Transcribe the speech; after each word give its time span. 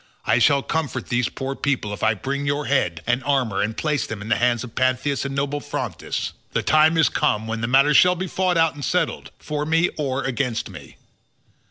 I 0.25 0.39
shall 0.39 0.63
comfort 0.63 1.09
these 1.09 1.29
poor 1.29 1.55
people 1.55 1.93
if 1.93 2.01
I 2.01 2.15
bring 2.15 2.47
your 2.47 2.65
head 2.65 3.01
and 3.05 3.23
armour 3.23 3.61
and 3.61 3.77
place 3.77 4.07
them 4.07 4.19
in 4.23 4.29
the 4.29 4.35
hands 4.37 4.63
of 4.63 4.73
Panthous 4.73 5.25
and 5.25 5.35
noble 5.35 5.61
Phrontis. 5.61 6.33
The 6.53 6.63
time 6.63 6.97
is 6.97 7.07
come 7.07 7.45
when 7.45 7.61
this 7.61 7.69
matter 7.69 7.93
shall 7.93 8.15
be 8.15 8.25
fought 8.25 8.57
out 8.57 8.73
and 8.73 8.83
settled, 8.83 9.29
for 9.37 9.63
me 9.63 9.89
or 9.99 10.23
against 10.23 10.71
me." 10.71 10.97